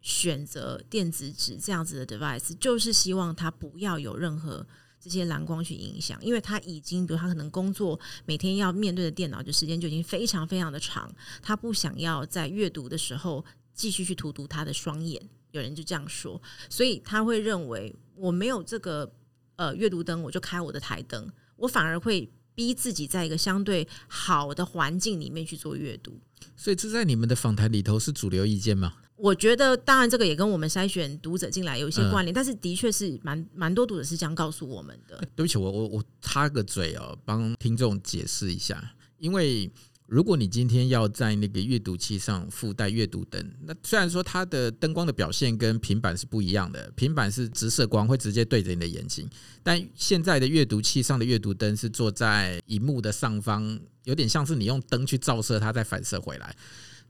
[0.01, 4.67] 选择电子纸这样子的 device，就是希望他不要有任何
[5.07, 11.13] 这些蓝光去影响，因为他已经，比如他可能工作每天要面对的电脑的时间就已经非常非常的长，
[11.43, 15.21] 他不想要在阅读的时候继续去荼毒他的双眼。
[15.51, 16.41] 有人就这样说，
[16.71, 19.13] 所以他会认为我没有这个
[19.57, 26.19] 呃阅读灯，我就开我的台灯，我反而会逼自己在一个相对好的环境里面去做阅读。
[26.57, 28.95] 所以这在你们的访谈里头是主流意见吗？
[29.15, 35.17] 我觉得当然这个也跟我们筛选读者进来有一些关联，嗯、但是的确是蛮蛮多读者是这样告诉我们的。
[35.35, 39.71] 对不起，我我我插个嘴哦，帮听众解释一下，因为。
[40.07, 49.27] 如果你今天要在那个阅读器上附带阅读灯，那虽然说它的灯光的表现跟平板是不一样的，平板是直射光会直接对着你的眼睛，
[49.63, 56.55] 但现在的阅读器上的阅读灯是坐在荧幕的上方，有点像是你用灯去照射它再反射回来。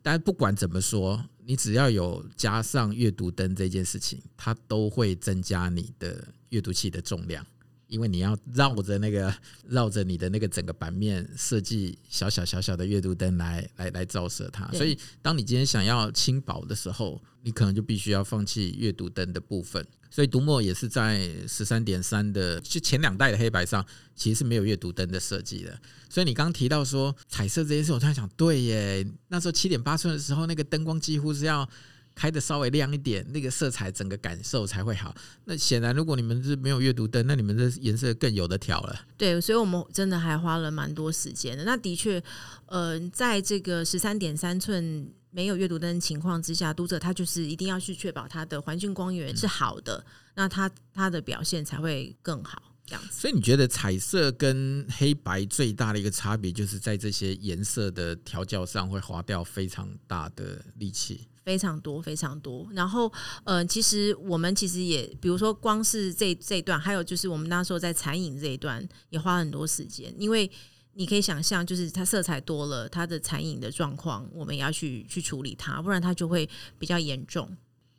[0.01, 7.45] 但不管怎么说，你只要有加上阅读灯这件事情，它都会增加你的阅读器的重量。
[7.87, 9.33] 因为你要绕着那个
[9.69, 19.85] 绕着你的那个整个版面设计小小小小的阅读灯来来来照射它，所以当你今天想要轻薄的时候，你可能就必须要放弃阅读灯的部分。
[20.09, 25.77] 所以读墨也是在十三点三的就前两代的黑白上，其实是没有阅读灯的设计的。
[26.09, 31.67] 所以你刚提到说彩色这件事，我突然想，对耶，那时候七点八寸的时候，那个灯光几乎是要。
[32.15, 35.13] 开的稍微亮一点，那个色彩整个感受才会好。
[35.43, 39.01] 那显然，如果你们是没有阅读灯，那你们的颜色更有的调了。
[39.17, 41.65] 对，所以我们真的还花了蛮多时间的。
[41.65, 42.23] 那的确，
[42.67, 52.61] 呃，在这个十三点三寸没有阅读灯情况之下，读者他就是一定要去确保他的环境光源是好的，嗯、那他他的表现才会更好。
[52.87, 53.19] 这样子。
[53.19, 61.27] 所以你觉得彩色跟黑白最大的一个差别，就是在这些颜色的调教上会花掉非常大的力气。
[61.45, 62.67] 非常多，非常多。
[62.73, 63.11] 然后，
[63.43, 70.13] 呃，其实我们其实也，比如说，光是这这一段，还有就是我们那时候在残影这一段，也花很多时间。
[70.17, 70.49] 因为
[70.93, 77.47] 你可以想象，就是它色彩多了，它的残影的状况，我们也要去去处理它，不然它就会比较严重。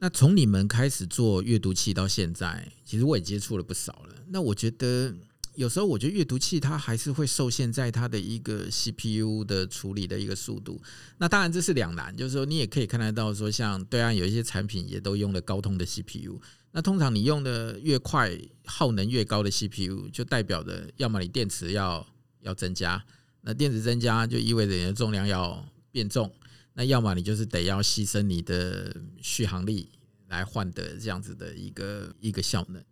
[0.01, 4.15] 那从你们开始做阅读器到现在，其实我也接触了不少了。
[4.29, 5.15] 那我觉得。
[5.57, 10.81] 有时候我觉得阅读器它还是会受限在它的一个 CPU 的处理的一个速度。
[11.19, 16.41] 那当然这是两难，就是说你也可以看得到说，像对岸有一些产品也都用了高通的 CPU。
[16.73, 22.07] 那通常你用的越快，耗能越高的 CPU，就代表着要么你电池要
[22.43, 23.03] 要增加，
[23.41, 26.31] 那电池增加就意味着你的重量要变重，
[26.75, 29.89] 那要么你就是得要牺牲你的续航力
[30.29, 32.85] 来换得这样子的一个一个效能。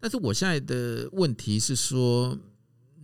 [0.00, 2.38] 但是我现在的问题是说，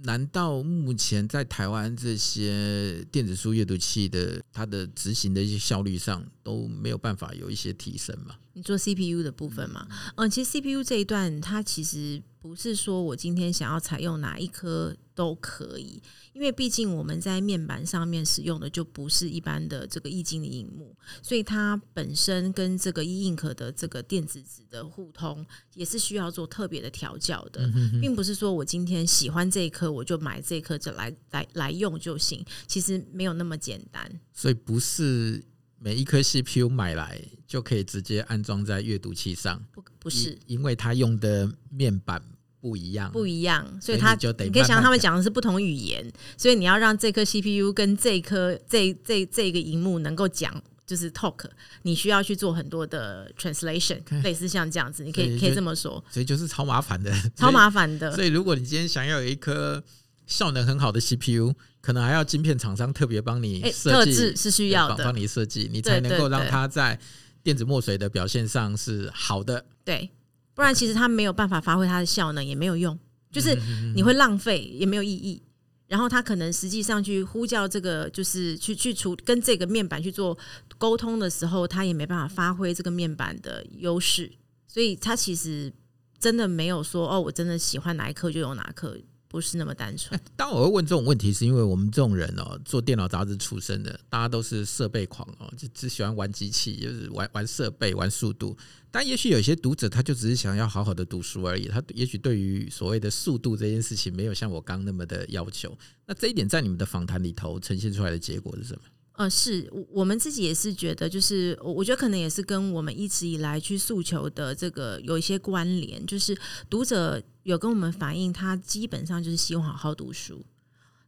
[0.03, 8.37] 难道目前在台湾这些电子书阅读器的它的执行的一些效率上都没有办法有一些提升吗？
[8.55, 9.87] 你做 CPU 的部分嘛？
[10.17, 16.01] 嗯，其实 CPU 这一段它其实不是说我今天想要采用哪一颗都可以，
[16.33, 27.69] 因为毕竟我们在面板上面使用的就不是一般的这个液晶的荧幕，所以它本身跟这个 E Ink 的这个电子纸的互通也是需要做特别的调教的，
[28.01, 34.21] 并不是说我今天喜欢这一颗我就买这一颗就来来来用就行，其实没有那么简单。
[34.33, 35.43] 所以不是。
[35.85, 42.23] 每一颗 CPU 买来就可以直接安装在阅读器上，不不是，因为它用的面板
[42.59, 51.45] 不一样，不一样，所以它就得你可以想象他们讲的是不同语言，所以你要让这颗 CPU 跟这颗这这这个荧幕能够讲，就是 talk，
[51.83, 58.11] 你需要去做很多的 translation，类似像这样子，你可以可以这么说，所以就是超麻烦的，超麻烦的。
[58.17, 59.85] 所以如果你今天想要有一颗
[60.27, 66.99] 效能很好的 CPU，可能还要晶片厂商特别帮你设计，是需要的，帮你设计，你才能够让它在
[67.43, 69.65] 电子墨水的表现上是好的。
[69.85, 70.11] 对，
[70.55, 72.99] 不然其实它没有办法发挥它的效能，也没有用，
[73.31, 73.55] 就是
[73.95, 75.43] 你会浪费，也没有意义。
[75.87, 80.37] 然后它可能实际上去呼叫这个，就是去去除跟这个面板去做
[80.79, 84.33] 沟通的时候，它也没办法发挥这个面板的优势。
[84.67, 85.71] 所以它其实
[86.19, 88.97] 真的没有说哦，我真的喜欢哪一颗就用哪颗。
[89.35, 90.19] 不是那么单纯。
[90.37, 98.57] 当我会问这种问题，是因为我们这种人哦，做电脑杂志出身的，大家都是设备狂哦，就只喜欢玩机器，就是玩玩设备、玩速度。
[98.93, 101.67] 但也许有些读者，他就只是想要好好的读书而已。
[101.67, 105.77] 他也许对于所谓的速度这件事情，没有像我刚那么的要求。
[106.07, 108.83] 那这一点在你们的访谈里头呈现出来的结果是什么？
[109.15, 116.37] 呃，是我们自己也是觉得，就是我我觉得可能也是跟我们一直以来去诉求的这个有一些关联，就是
[116.69, 120.45] 读者有跟我们反映，他基本上就是希望好好读书，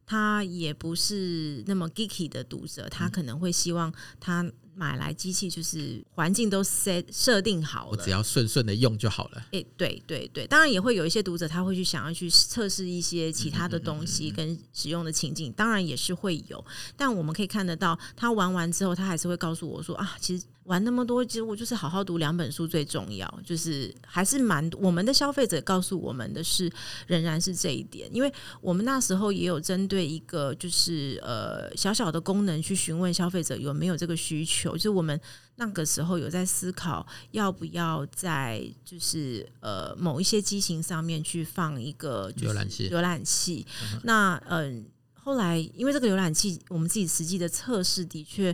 [0.05, 4.51] 他也不是那么 geeky 的读者，他可能会希望他。
[4.77, 9.43] 买来机器就是环境都设设定好了，我只要顺顺的用就好了。
[9.51, 16.63] 诶，对对对，当然也会有一些读者他会去想要去测试一些其他的东西跟使用的情境，当然也是会有。
[16.95, 20.45] 但我们可以看得到，他玩完之后，他还是会告诉我说啊，其实。
[20.67, 26.69] 玩那么多，其实我就是好好读两本书最重要，就是还是蛮我们的消费者告诉我们的是，
[27.07, 35.19] 仍然是这一点，因为我们那时候也有针对一个就是呃小小的功能去询问消费者有没有这个需求，就是我们
[35.55, 43.65] 那个时候有在思考要不要在就是呃某一些机型上面去放一个浏览器，浏览器。
[44.03, 44.83] 那嗯、
[45.15, 48.53] 呃，后来因为这个浏览器，我们自己实际的测试的确。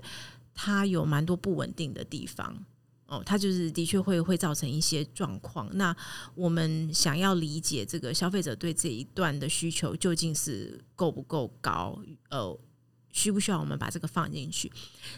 [0.54, 2.66] 它有蛮多不稳定的地方
[3.08, 5.70] 哦，它就是的确会会造成一些状况。
[5.74, 5.96] 那
[6.36, 12.00] 我们想要理解这个消费者对这一段的需求究竟是够不够高？
[12.30, 12.60] 呃，
[13.12, 14.72] 需不需要我们把这个放进去？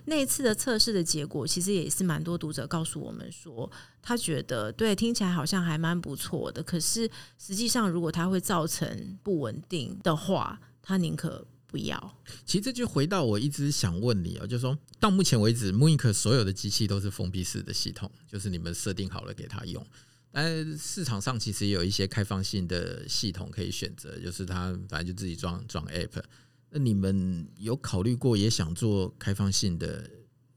[0.06, 3.72] 那一次的测试的结果，其实也是蛮多读者告诉我们说，
[4.02, 6.62] 他觉得对，听起来好像还蛮不错的。
[6.62, 11.46] 可是实际上，如果它会造成不稳定的话，他宁可。
[11.68, 19.86] 不要，其实这就回到我一直想问你哦，就是说到目前为止，mooInk 所有的机器都是封闭式的系统，就是你们设定好了给他用。
[20.32, 26.22] 但市场上其实也有一些开放性的系统可以选择，就是他反正就自己装装 App。
[26.70, 30.10] 那你们有考虑过也想做开放性的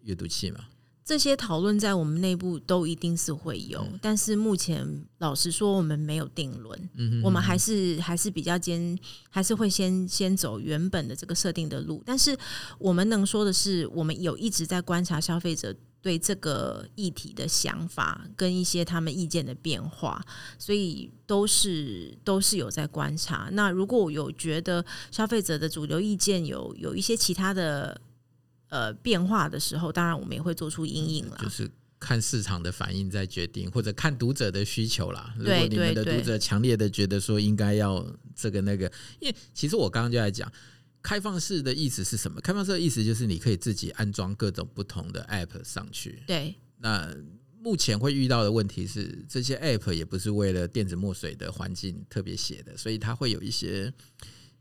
[0.03, 0.67] 阅读器吗？
[1.09, 6.79] 这些讨论在我们内部都一定是会有，嗯、但是目前老实说，我们没有定论。
[6.97, 8.95] 嗯哼嗯哼，我们还是还是比较坚，
[9.31, 12.03] 还是会先先走原本的这个设定的路。
[12.05, 12.37] 但是
[12.79, 20.23] 我们能说的是，我们有一直在观察消费者对这个议题的想法跟一些他们意见的变化，
[20.59, 23.49] 所以都是都是有在观察。
[23.53, 27.99] 那如果有觉得消费者的主流意见有有一些其他的。
[28.69, 31.39] 呃，变化的时候，当然我们也会做出阴影了。
[31.43, 35.35] 就是看市场的反应再决定，或者看读者的需求啦。
[35.39, 40.53] 如果你们的读者强烈的觉得说应该要这个那个，因为其实我刚刚就在讲
[41.03, 42.41] 开放式的意思是什么？
[42.41, 46.23] 开放式的意思就是你可以自己安装各种不同的 App 上去。
[46.27, 46.55] 对。
[46.79, 47.13] 那
[47.61, 53.93] 目前会遇到的问题是，这些 App 也不是为了电子墨水的环境特别写的，所以它会有一些。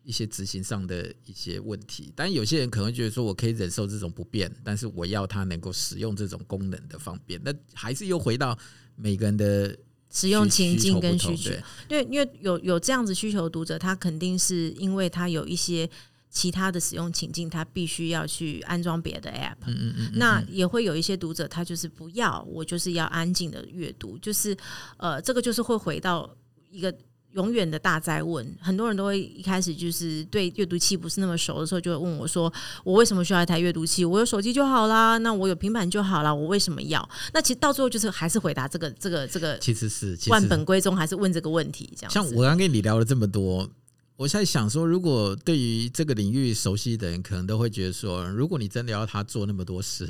[0.08, 7.38] 一些执行上的一些问题，但有些人可能觉得说，我可以忍受这种不便，但是我要他能够使用这种功能的方便。
[7.44, 8.58] 那还是又回到
[8.96, 9.78] 每个人的
[10.10, 11.52] 使用情境跟需求。
[11.90, 15.90] 对，因为有有这样子需求的读者，他肯定是因为他有一些
[16.30, 19.58] 其他的使用情境，他必须要去安装别的 App。
[19.66, 20.12] 嗯嗯嗯。
[20.14, 24.56] 那也会有一些读者，他就是不要，我就是要安静的阅读，就是
[24.96, 26.34] 呃，这个就是会回到
[26.72, 26.96] 一个。
[27.34, 32.52] 永远的大灾问，很多人都会一开始就是对阅读器不是那么熟的时候，就会问我说
[32.84, 34.04] ：“我为什么需要一台阅读器？
[34.04, 41.92] 我有手机就好啦，那我有平板就好啦，我为什么要？”那其实到最后就是还是回答这个这个这个，其实是万本归宗，还是问这个问题。
[41.96, 43.70] 这样，像我刚跟你聊了这么多，
[44.16, 50.10] 我现在想说，如果对于这个领域熟悉的人，可能都会觉得说，如果你真的要他做那么多事。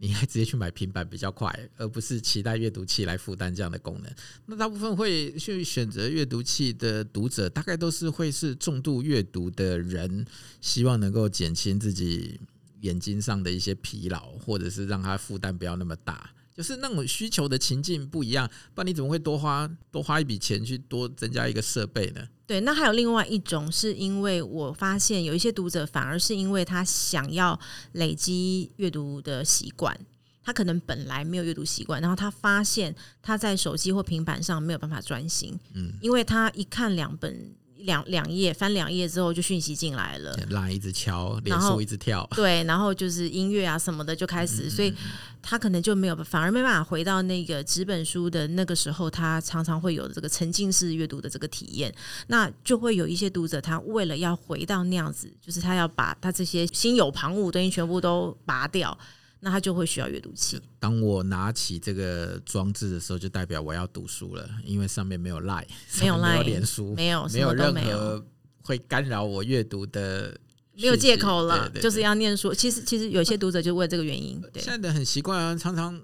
[0.00, 4.12] 你还直接去买平板比较快，而不是期待阅读器来负担这样的功能。
[4.46, 10.24] 那大部分会去选择阅读器的读者，大概都是会是重度阅读的人，
[10.60, 12.40] 希望能够减轻自己
[12.82, 16.30] 眼睛上的一些疲劳，或者是让他负担不要那么大。
[16.54, 22.28] 就是那种需求的情境不一样，不然你怎么会多花多花一笔钱去多增加一个设备呢？
[22.48, 27.60] 对，那还有另外一种，是因为我发现有一些读者反而是因为他想要
[27.92, 29.94] 累积阅读的习惯，
[30.42, 37.54] 他可能本来没有阅读习惯，然后他发现他在手机或平板上没有办法专心，嗯，因为他一看两本。
[37.78, 44.92] 两两页翻两页之后就讯息进来了，LINE 一直敲，脸书一直跳，对，然后就是音乐啊什么的就开始，所以
[45.40, 51.94] 他可能就没有，反而没办法回到那个纸本书的那个时候，他常常会有这个沉浸式阅读的这个体验，
[52.26, 58.96] 那就会有一些读者，他为了要回到那样子，就是他要把他这些心有旁骛东西全部都拔掉。
[59.40, 60.60] 那他就会需要阅读器。
[60.80, 65.64] 当我拿起这个装置的时候，就代表我要读书了，因为上面没有 Line，
[66.00, 68.24] 没有 Line，没有脸书，没有没有任何
[68.62, 70.36] 会干扰我阅读的，
[70.74, 72.52] 没有借口了，就是要念书。
[72.52, 74.62] 其实其实有些读者就为这个原因，对。
[74.62, 76.00] 现在的很习惯啊，常常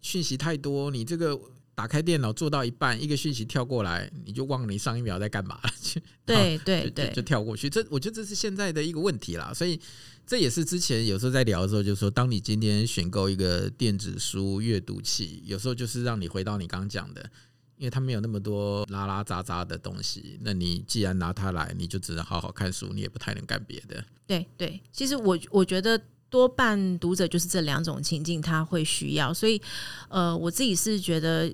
[0.00, 1.38] 讯息太多，你这个
[1.74, 5.70] 打开电脑做到一半，一个讯息跳过来，你就忘了你上一秒在干嘛了，
[6.24, 7.68] 对 对对，就跳过去。
[7.68, 9.80] 这我觉得这是现在的一个问题啦，所以。
[10.26, 17.22] 这也是之前有时候在聊的时候，就是说，当你今天选购一个电子书阅读器，有时候就是让你回到你刚刚讲的，
[17.76, 20.38] 因为它没有那么多拉拉杂杂的东西。
[20.42, 24.04] 那你既然拿它来，你就只能好好看书，你也不太能干别的。
[24.26, 25.96] 对对，其实我我觉得
[26.28, 29.62] 多半读者就是这两种情境他会需要，所以
[30.08, 31.52] 呃，我自己是觉得。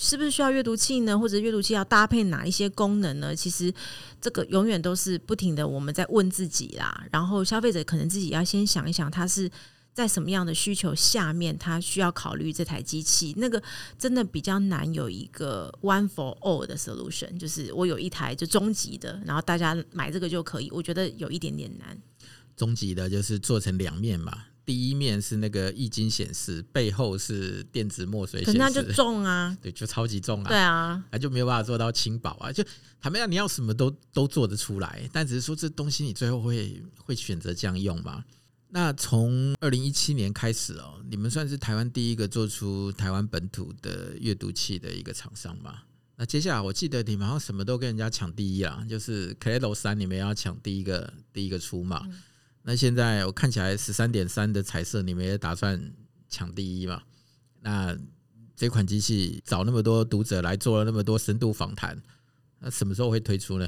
[0.00, 1.18] 是不是需要阅读器呢？
[1.18, 3.34] 或者阅读器要搭配哪一些功能呢？
[3.34, 3.74] 其实
[4.20, 7.04] 这个永远都是不停的我们在问自己啦。
[7.10, 9.50] 然后消费者可能自己要先想一想，他是
[9.92, 13.34] 在什么样的需求下面，他需要考虑这台机器。
[13.38, 13.60] 那个
[13.98, 20.70] 真的比较难有一个 one for all 的 solution，就是我有一台就终极的，然后大家买这个就可以。
[20.70, 21.98] 我觉得有一点点难。
[22.56, 24.44] 终极的就是做成两面嘛。
[24.68, 32.52] 第一面是那个液晶显示，背后是电子墨水显示，那就重啊， 对，就超级重啊，对啊，那就没有办法做到轻薄啊。
[32.52, 32.62] 就
[33.00, 38.22] 坦白讲，你要什么都都做得出来，但只是说这东西你最后会会选择这样用吗？
[38.68, 45.78] 那从二零一七年开始哦，你们算是台湾第一个做出台湾本土的阅读器的一个厂商嘛？
[46.16, 52.02] 那接下来我记得你们好像什么都跟人家抢第一啊，就是 Kaleido 三你们要抢第一个第一个出嘛。
[52.04, 52.22] 嗯
[52.68, 55.90] 那现在我看起来十三点三的彩色，你们也打算
[56.28, 57.00] 抢第一嘛？
[57.62, 57.96] 那
[58.54, 61.98] 这款机器找那么多读者来做了那么多深度访谈，
[62.58, 63.66] 那什么时候会推出呢？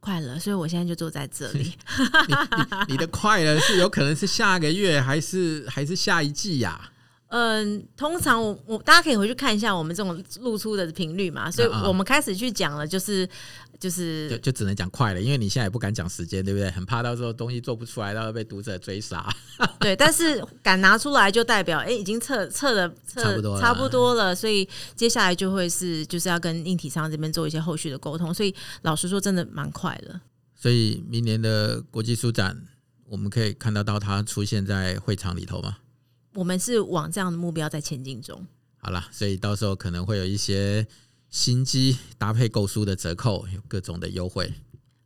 [0.00, 1.72] 快了，所以我现在就坐在这里。
[2.28, 6.91] 你你，你的快乐是有可能是下个月，还是还是下一季呀、啊？
[7.34, 13.26] 嗯，通常我我大家可以回去看一下我们这种露出的频率嘛，所以我们开始去讲了，就是
[13.80, 16.70] 就是就就只能讲快了，因为你现在也不敢讲时间，对不对？
[16.70, 19.26] 很怕到时候东西做不出来，到时候被读者追杀。
[19.80, 28.34] 对，但是敢拿出来就代表哎、欸，已经测测的测差不多差不多了，所以接下来就会是就是要跟硬体商这边做一些后续的沟通。
[28.34, 30.20] 所以老实说，真的蛮快的。
[30.54, 32.60] 所以明年的国际书展，
[33.06, 35.78] 我们可以看得到它出现在会场里头吗？
[36.34, 38.46] 我们是往这样的目标在前进中。
[38.78, 40.86] 好了，所以到时候可能会有一些
[41.30, 44.52] 新机搭配购书的折扣，有各种的优惠。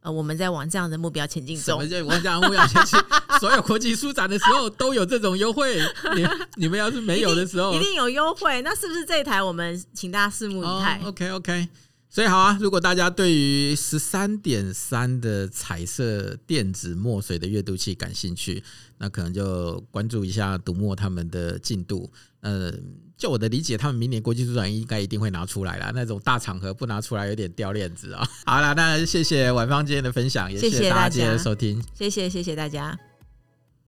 [0.00, 1.64] 呃，我们在往这样的目标前进中。
[1.64, 2.98] 什么叫往这样的目标前进？
[3.40, 5.78] 所有国际书展的时候都有这种优惠。
[6.14, 8.62] 你你们要是没有的时候， 一定，一定有优惠。
[8.62, 11.68] 那是不是这一台我们请大家拭目以待？Oh，OK OK。
[12.16, 18.64] 所以好啊，如果大家对于十三点三的彩色电子墨水的阅读器感兴趣，
[18.96, 22.10] 那可能就关注一下读墨他们的进度。
[22.40, 22.72] 呃，
[23.18, 25.92] 就我的理解，他们明年国际书展应该一定会拿出来啦。
[25.94, 28.26] 那种大场合不拿出来有点掉链子啊。
[28.46, 32.98] 好了，那谢谢晚芳今天的分享，也谢谢大家今天的收听，谢谢谢谢大家。